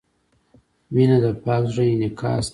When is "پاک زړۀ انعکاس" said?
1.43-2.45